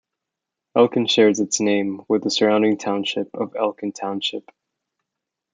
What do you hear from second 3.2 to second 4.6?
of Elkin Township.